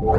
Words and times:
Hello 0.00 0.14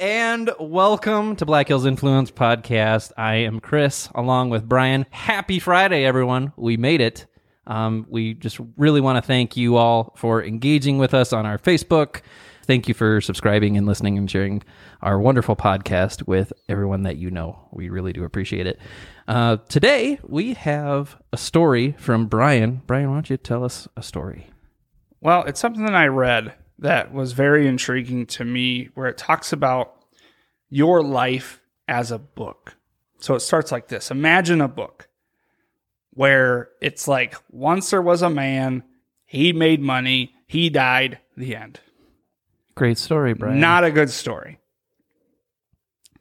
and 0.00 0.50
welcome 0.58 1.36
to 1.36 1.46
Black 1.46 1.68
Hills 1.68 1.86
Influence 1.86 2.32
Podcast. 2.32 3.12
I 3.16 3.36
am 3.36 3.60
Chris, 3.60 4.08
along 4.12 4.50
with 4.50 4.68
Brian. 4.68 5.06
Happy 5.10 5.60
Friday, 5.60 6.04
everyone. 6.04 6.52
We 6.56 6.76
made 6.76 7.00
it. 7.00 7.26
Um, 7.68 8.06
we 8.08 8.34
just 8.34 8.58
really 8.76 9.00
want 9.00 9.18
to 9.18 9.22
thank 9.22 9.56
you 9.56 9.76
all 9.76 10.12
for 10.16 10.42
engaging 10.42 10.98
with 10.98 11.14
us 11.14 11.32
on 11.32 11.46
our 11.46 11.58
Facebook. 11.58 12.22
Thank 12.72 12.88
you 12.88 12.94
for 12.94 13.20
subscribing 13.20 13.76
and 13.76 13.86
listening 13.86 14.16
and 14.16 14.30
sharing 14.30 14.62
our 15.02 15.20
wonderful 15.20 15.54
podcast 15.54 16.26
with 16.26 16.54
everyone 16.70 17.02
that 17.02 17.18
you 17.18 17.30
know. 17.30 17.68
We 17.70 17.90
really 17.90 18.14
do 18.14 18.24
appreciate 18.24 18.66
it. 18.66 18.80
Uh, 19.28 19.58
today, 19.68 20.18
we 20.22 20.54
have 20.54 21.20
a 21.34 21.36
story 21.36 21.94
from 21.98 22.28
Brian. 22.28 22.80
Brian, 22.86 23.10
why 23.10 23.16
don't 23.16 23.28
you 23.28 23.36
tell 23.36 23.62
us 23.62 23.88
a 23.94 24.02
story? 24.02 24.46
Well, 25.20 25.42
it's 25.42 25.60
something 25.60 25.84
that 25.84 25.94
I 25.94 26.06
read 26.06 26.54
that 26.78 27.12
was 27.12 27.34
very 27.34 27.66
intriguing 27.66 28.24
to 28.28 28.44
me, 28.46 28.88
where 28.94 29.06
it 29.06 29.18
talks 29.18 29.52
about 29.52 29.94
your 30.70 31.02
life 31.02 31.60
as 31.86 32.10
a 32.10 32.18
book. 32.18 32.76
So 33.18 33.34
it 33.34 33.40
starts 33.40 33.70
like 33.70 33.88
this 33.88 34.10
Imagine 34.10 34.62
a 34.62 34.68
book 34.68 35.10
where 36.14 36.70
it's 36.80 37.06
like, 37.06 37.34
once 37.50 37.90
there 37.90 38.00
was 38.00 38.22
a 38.22 38.30
man, 38.30 38.82
he 39.26 39.52
made 39.52 39.82
money, 39.82 40.32
he 40.46 40.70
died, 40.70 41.18
the 41.36 41.54
end. 41.54 41.78
Great 42.74 42.98
story, 42.98 43.34
Brian. 43.34 43.60
Not 43.60 43.84
a 43.84 43.90
good 43.90 44.10
story. 44.10 44.58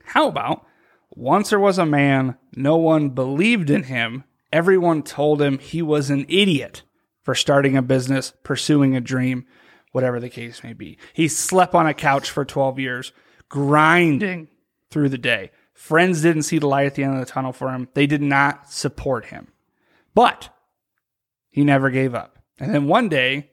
How 0.03 0.27
about 0.27 0.65
once 1.09 1.49
there 1.49 1.59
was 1.59 1.77
a 1.77 1.85
man, 1.85 2.37
no 2.55 2.77
one 2.77 3.09
believed 3.09 3.70
in 3.70 3.84
him, 3.84 4.23
everyone 4.51 5.03
told 5.03 5.41
him 5.41 5.59
he 5.59 5.81
was 5.81 6.09
an 6.09 6.26
idiot 6.27 6.84
for 7.23 7.35
starting 7.35 7.77
a 7.77 7.81
business, 7.81 8.34
pursuing 8.43 8.95
a 8.95 9.01
dream, 9.01 9.45
whatever 9.91 10.20
the 10.20 10.29
case 10.29 10.63
may 10.63 10.73
be. 10.73 10.98
He 11.13 11.27
slept 11.27 11.76
on 11.76 11.87
a 11.87 11.93
couch 11.93 12.29
for 12.29 12.45
12 12.45 12.79
years, 12.79 13.11
grinding 13.49 14.48
through 14.89 15.09
the 15.09 15.17
day. 15.17 15.51
Friends 15.73 16.21
didn't 16.21 16.43
see 16.43 16.59
the 16.59 16.67
light 16.67 16.85
at 16.85 16.95
the 16.95 17.04
end 17.04 17.13
of 17.13 17.20
the 17.20 17.31
tunnel 17.31 17.54
for 17.54 17.71
him. 17.71 17.89
They 17.93 18.07
did 18.07 18.21
not 18.21 18.71
support 18.71 19.26
him. 19.26 19.48
But 20.13 20.49
he 21.49 21.63
never 21.63 21.89
gave 21.89 22.13
up. 22.13 22.39
And 22.59 22.73
then 22.73 22.87
one 22.87 23.09
day, 23.09 23.51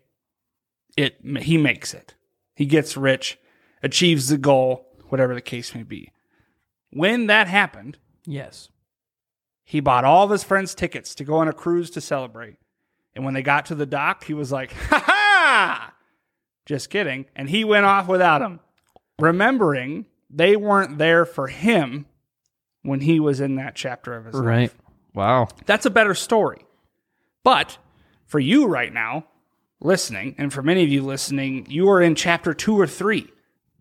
it 0.97 1.19
he 1.41 1.57
makes 1.57 1.95
it. 1.95 2.15
He 2.59 2.67
gets 2.67 2.97
rich, 2.97 3.39
achieves 3.85 4.27
the 4.27 4.37
goal, 4.37 4.89
whatever 5.11 5.33
the 5.33 5.41
case 5.41 5.77
may 5.77 5.85
be. 5.85 6.11
When 6.91 7.29
that 7.29 7.47
happened, 7.47 7.99
yes. 8.27 8.69
he 9.63 9.79
bought 9.79 10.05
all 10.05 10.25
of 10.25 10.31
his 10.33 10.43
friends 10.43 10.75
tickets 10.75 11.15
to 11.15 11.25
go 11.25 11.37
on 11.37 11.47
a 11.47 11.53
cruise 11.53 11.89
to 11.91 12.01
celebrate. 12.01 12.57
And 13.15 13.25
when 13.25 13.35
they 13.35 13.43
got 13.43 13.67
to 13.67 13.77
the 13.77 13.87
dock, 13.87 14.25
he 14.25 14.35
was 14.35 14.51
like, 14.51 14.73
ha 14.73 15.05
ha! 15.07 15.95
Just 16.67 16.91
kidding. 16.91 17.27
And 17.37 17.49
he 17.49 17.63
went 17.63 17.87
off 17.87 18.09
without 18.09 18.41
them, 18.41 18.59
remembering 19.21 20.07
they 20.29 20.57
weren't 20.57 20.99
there 20.99 21.25
for 21.25 21.47
him 21.47 22.07
when 22.83 23.03
he 23.03 23.21
was 23.21 23.39
in 23.39 23.55
that 23.55 23.77
chapter 23.77 24.17
of 24.17 24.25
his 24.25 24.35
life. 24.35 24.45
Right. 24.45 24.73
Wow. 25.15 25.47
That's 25.65 25.87
a 25.87 25.91
better 25.91 26.15
story. 26.17 26.67
But 27.45 27.79
for 28.27 28.41
you 28.41 28.67
right 28.67 28.93
now, 28.93 29.27
listening, 29.81 30.35
and 30.39 30.53
for 30.53 30.63
many 30.63 30.83
of 30.83 30.89
you 30.89 31.03
listening, 31.03 31.67
you 31.69 31.89
are 31.91 32.01
in 32.03 32.15
chapter 32.15 32.55
two 32.55 32.79
or 32.79 32.87
three. 32.87 33.29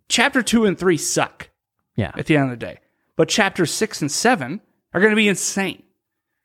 Chapter 0.10 0.42
two 0.42 0.66
and 0.66 0.78
three 0.78 0.98
suck 0.98 1.50
Yeah. 1.96 2.12
at 2.16 2.26
the 2.28 2.36
end 2.38 2.46
of 2.52 2.60
the 2.60 2.66
day. 2.66 2.80
But 3.16 3.30
chapters 3.30 3.72
six 3.74 4.02
and 4.02 4.12
seven 4.12 4.62
are 4.94 5.02
going 5.02 5.12
to 5.12 5.16
be 5.18 5.28
insane. 5.28 5.84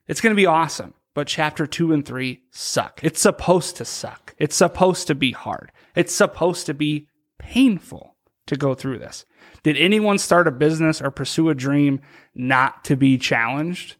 It's 0.09 0.20
going 0.20 0.34
to 0.34 0.41
be 0.41 0.47
awesome. 0.47 0.94
But 1.14 1.27
chapter 1.28 1.67
two 1.67 1.92
and 1.92 2.05
three 2.05 2.43
suck. 2.50 3.00
It's 3.03 3.21
supposed 3.21 3.76
to 3.76 3.84
suck. 3.84 4.34
It's 4.38 4.56
supposed 4.56 5.06
to 5.09 5.15
be 5.15 5.32
hard. 5.32 5.71
It's 5.94 6.15
supposed 6.15 6.65
to 6.66 6.75
be 6.75 7.06
painful 7.38 8.16
to 8.47 8.56
go 8.56 8.75
through 8.75 8.99
this. 8.99 9.26
Did 9.62 9.76
anyone 9.76 10.16
start 10.19 10.49
a 10.49 10.50
business 10.53 11.03
or 11.03 11.10
pursue 11.10 11.50
a 11.50 11.55
dream 11.55 12.00
not 12.34 12.82
to 12.84 12.97
be 12.97 13.19
challenged? 13.19 13.97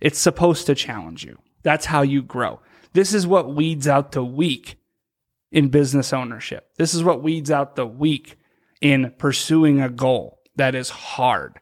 It's 0.00 0.18
supposed 0.18 0.66
to 0.66 0.74
challenge 0.74 1.24
you. 1.24 1.38
That's 1.62 1.86
how 1.86 2.02
you 2.02 2.22
grow. 2.22 2.60
This 2.92 3.14
is 3.14 3.26
what 3.26 3.54
weeds 3.54 3.88
out 3.88 4.12
the 4.12 4.22
weak 4.24 4.76
in 5.54 5.68
business 5.68 6.12
ownership. 6.12 6.68
This 6.76 6.94
is 6.94 7.04
what 7.04 7.22
weeds 7.22 7.48
out 7.50 7.76
the 7.76 7.86
weak 7.86 8.36
in 8.80 9.14
pursuing 9.18 9.80
a 9.80 9.88
goal 9.88 10.40
that 10.56 10.74
is 10.74 10.90
hard. 10.90 11.60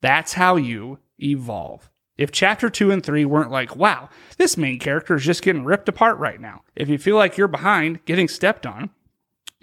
That's 0.00 0.32
how 0.32 0.56
you 0.56 0.98
evolve. 1.22 1.90
If 2.16 2.32
chapter 2.32 2.70
two 2.70 2.90
and 2.90 3.04
three 3.04 3.26
weren't 3.26 3.50
like, 3.50 3.76
wow, 3.76 4.08
this 4.38 4.56
main 4.56 4.78
character 4.78 5.16
is 5.16 5.24
just 5.24 5.42
getting 5.42 5.66
ripped 5.66 5.86
apart 5.86 6.18
right 6.18 6.40
now. 6.40 6.62
If 6.74 6.88
you 6.88 6.96
feel 6.96 7.16
like 7.16 7.36
you're 7.36 7.46
behind, 7.46 8.02
getting 8.06 8.26
stepped 8.26 8.64
on, 8.64 8.88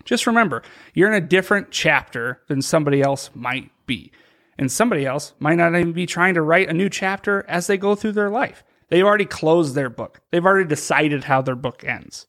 just 0.06 0.28
remember 0.28 0.62
you're 0.94 1.12
in 1.12 1.22
a 1.22 1.28
different 1.28 1.72
chapter 1.72 2.44
than 2.48 2.62
somebody 2.62 3.02
else 3.02 3.32
might 3.34 3.72
be. 3.88 4.12
And 4.56 4.72
somebody 4.72 5.04
else 5.04 5.34
might 5.40 5.56
not 5.56 5.76
even 5.76 5.94
be 5.94 6.06
trying 6.06 6.36
to 6.36 6.44
write 6.44 6.70
a 6.70 6.74
new 6.74 6.90
chapter 6.90 7.44
as 7.48 7.66
they 7.66 7.78
go 7.78 7.96
through 7.96 8.12
their 8.12 8.30
life. 8.30 8.64
They've 8.90 9.04
already 9.04 9.26
closed 9.26 9.74
their 9.74 9.90
book, 9.90 10.22
they've 10.30 10.46
already 10.46 10.70
decided 10.70 11.24
how 11.24 11.42
their 11.42 11.56
book 11.56 11.84
ends. 11.84 12.28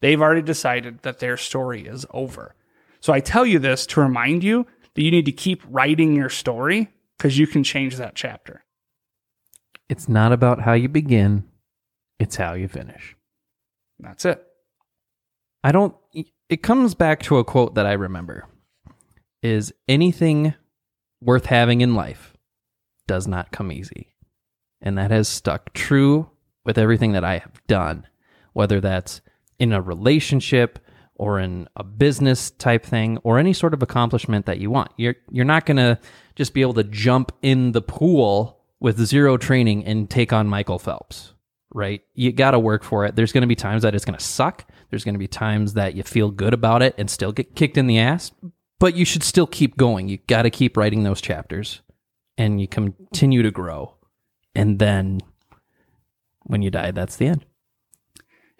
They've 0.00 0.20
already 0.20 0.42
decided 0.42 1.02
that 1.02 1.18
their 1.18 1.36
story 1.36 1.86
is 1.86 2.06
over. 2.10 2.54
So 3.00 3.12
I 3.12 3.20
tell 3.20 3.46
you 3.46 3.58
this 3.58 3.86
to 3.86 4.00
remind 4.00 4.44
you 4.44 4.66
that 4.94 5.02
you 5.02 5.10
need 5.10 5.26
to 5.26 5.32
keep 5.32 5.62
writing 5.68 6.14
your 6.14 6.28
story 6.28 6.88
because 7.16 7.38
you 7.38 7.46
can 7.46 7.64
change 7.64 7.96
that 7.96 8.14
chapter. 8.14 8.64
It's 9.88 10.08
not 10.08 10.32
about 10.32 10.62
how 10.62 10.72
you 10.72 10.88
begin, 10.88 11.44
it's 12.18 12.36
how 12.36 12.54
you 12.54 12.68
finish. 12.68 13.16
That's 13.98 14.24
it. 14.24 14.42
I 15.62 15.72
don't 15.72 15.94
it 16.48 16.62
comes 16.62 16.94
back 16.94 17.22
to 17.22 17.38
a 17.38 17.44
quote 17.44 17.74
that 17.74 17.86
I 17.86 17.92
remember 17.92 18.46
is 19.42 19.72
anything 19.88 20.54
worth 21.20 21.46
having 21.46 21.80
in 21.80 21.94
life 21.94 22.34
does 23.06 23.26
not 23.26 23.52
come 23.52 23.70
easy. 23.70 24.14
And 24.80 24.98
that 24.98 25.10
has 25.10 25.28
stuck 25.28 25.72
true 25.72 26.30
with 26.64 26.78
everything 26.78 27.12
that 27.12 27.24
I 27.24 27.38
have 27.38 27.64
done, 27.66 28.06
whether 28.52 28.80
that's 28.80 29.20
in 29.60 29.72
a 29.72 29.80
relationship 29.80 30.80
or 31.14 31.38
in 31.38 31.68
a 31.76 31.84
business 31.84 32.50
type 32.50 32.82
thing 32.84 33.18
or 33.18 33.38
any 33.38 33.52
sort 33.52 33.74
of 33.74 33.82
accomplishment 33.82 34.46
that 34.46 34.58
you 34.58 34.70
want. 34.70 34.90
You're 34.96 35.16
you're 35.30 35.44
not 35.44 35.66
going 35.66 35.76
to 35.76 35.98
just 36.34 36.54
be 36.54 36.62
able 36.62 36.74
to 36.74 36.84
jump 36.84 37.30
in 37.42 37.72
the 37.72 37.82
pool 37.82 38.58
with 38.80 38.98
zero 38.98 39.36
training 39.36 39.84
and 39.84 40.08
take 40.08 40.32
on 40.32 40.48
Michael 40.48 40.78
Phelps, 40.78 41.34
right? 41.74 42.00
You 42.14 42.32
got 42.32 42.52
to 42.52 42.58
work 42.58 42.82
for 42.82 43.04
it. 43.04 43.14
There's 43.14 43.32
going 43.32 43.42
to 43.42 43.46
be 43.46 43.54
times 43.54 43.82
that 43.82 43.94
it's 43.94 44.06
going 44.06 44.18
to 44.18 44.24
suck. 44.24 44.64
There's 44.88 45.04
going 45.04 45.14
to 45.14 45.18
be 45.18 45.28
times 45.28 45.74
that 45.74 45.94
you 45.94 46.02
feel 46.02 46.30
good 46.30 46.54
about 46.54 46.80
it 46.80 46.94
and 46.96 47.10
still 47.10 47.32
get 47.32 47.54
kicked 47.54 47.76
in 47.76 47.86
the 47.86 47.98
ass, 47.98 48.32
but 48.78 48.96
you 48.96 49.04
should 49.04 49.22
still 49.22 49.46
keep 49.46 49.76
going. 49.76 50.08
You 50.08 50.16
got 50.26 50.42
to 50.42 50.50
keep 50.50 50.78
writing 50.78 51.02
those 51.02 51.20
chapters 51.20 51.82
and 52.38 52.58
you 52.58 52.66
continue 52.66 53.42
to 53.42 53.50
grow. 53.50 53.96
And 54.54 54.78
then 54.78 55.20
when 56.44 56.62
you 56.62 56.70
die, 56.70 56.92
that's 56.92 57.16
the 57.16 57.26
end. 57.26 57.44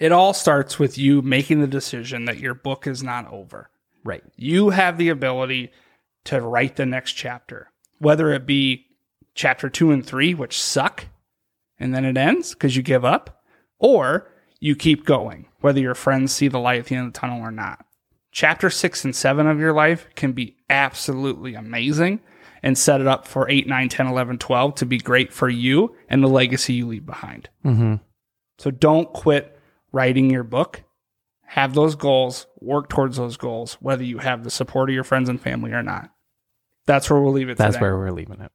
It 0.01 0.13
all 0.13 0.33
starts 0.33 0.79
with 0.79 0.97
you 0.97 1.21
making 1.21 1.61
the 1.61 1.67
decision 1.67 2.25
that 2.25 2.39
your 2.39 2.55
book 2.55 2.87
is 2.87 3.03
not 3.03 3.31
over. 3.31 3.71
Right. 4.03 4.25
You 4.35 4.71
have 4.71 4.97
the 4.97 5.11
ability 5.11 5.73
to 6.25 6.41
write 6.41 6.77
the 6.77 6.87
next 6.87 7.13
chapter, 7.13 7.71
whether 7.99 8.33
it 8.33 8.47
be 8.47 8.87
chapter 9.35 9.69
two 9.69 9.91
and 9.91 10.05
three, 10.05 10.33
which 10.33 10.61
suck, 10.61 11.07
and 11.79 11.95
then 11.95 12.07
it 12.07 12.17
ends 12.17 12.55
because 12.55 12.77
you 12.77 12.83
give 12.83 13.05
up, 13.05 13.43
or 13.79 14.33
you 14.59 14.75
keep 14.75 15.05
going, 15.05 15.47
whether 15.61 15.81
your 15.81 15.95
friends 15.95 16.33
see 16.33 16.49
the 16.49 16.59
light 16.59 16.81
at 16.81 16.87
the 16.87 16.97
end 16.97 17.09
of 17.09 17.13
the 17.13 17.19
tunnel 17.19 17.41
or 17.43 17.51
not. 17.51 17.85
Chapter 18.33 18.71
six 18.71 19.05
and 19.05 19.15
seven 19.15 19.47
of 19.47 19.61
your 19.61 19.75
life 19.75 20.09
can 20.15 20.33
be 20.33 20.57
absolutely 20.71 21.55
amazing 21.55 22.21
and 22.63 22.77
set 22.77 23.01
it 23.01 23.07
up 23.07 23.27
for 23.27 23.49
8, 23.49 23.67
9, 23.67 23.89
10, 23.89 24.07
11, 24.07 24.39
12 24.39 24.75
to 24.77 24.87
be 24.87 24.99
great 24.99 25.33
for 25.33 25.49
you 25.49 25.95
and 26.09 26.23
the 26.23 26.29
legacy 26.29 26.75
you 26.75 26.87
leave 26.87 27.07
behind. 27.07 27.49
Mm-hmm. 27.65 27.97
So 28.59 28.71
don't 28.71 29.13
quit 29.13 29.59
writing 29.93 30.31
your 30.31 30.45
book. 30.45 30.83
Have 31.47 31.75
those 31.75 31.97
goals, 31.97 32.47
work 32.61 32.89
towards 32.89 33.17
those 33.17 33.37
goals, 33.37 33.75
whether 33.81 34.05
you 34.05 34.19
have 34.19 34.45
the 34.45 34.51
support 34.51 34.89
of 34.89 34.95
your 34.95 35.05
friends 35.05 35.29
and 35.29 35.41
family 35.41 35.73
or 35.73 35.83
not. 35.83 36.11
That's 36.87 37.11
where 37.11 37.21
we'll 37.21 37.33
leave 37.33 37.49
it 37.49 37.59
That's 37.59 37.75
today. 37.75 37.83
where 37.83 37.99
we're 37.99 38.13
leaving 38.13 38.41
it. 38.41 38.53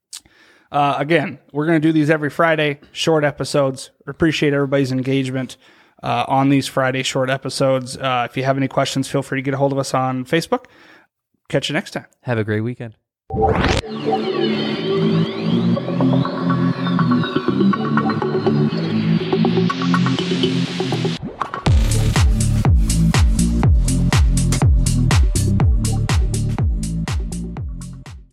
Uh, 0.72 0.96
again, 0.98 1.38
we're 1.52 1.66
going 1.66 1.80
to 1.80 1.86
do 1.88 1.92
these 1.92 2.10
every 2.10 2.30
Friday, 2.30 2.80
short 2.92 3.22
episodes. 3.22 3.90
Appreciate 4.06 4.52
everybody's 4.52 4.92
engagement 4.92 5.56
uh, 6.02 6.24
on 6.26 6.48
these 6.48 6.66
Friday 6.66 7.02
short 7.02 7.30
episodes. 7.30 7.96
Uh, 7.96 8.26
if 8.28 8.36
you 8.36 8.44
have 8.44 8.56
any 8.56 8.68
questions, 8.68 9.08
feel 9.08 9.22
free 9.22 9.38
to 9.38 9.42
get 9.42 9.54
a 9.54 9.58
hold 9.58 9.72
of 9.72 9.78
us 9.78 9.94
on 9.94 10.24
Facebook. 10.24 10.64
Catch 11.48 11.68
you 11.68 11.74
next 11.74 11.92
time. 11.92 12.06
Have 12.22 12.38
a 12.38 12.44
great 12.44 12.62
weekend. 12.62 12.96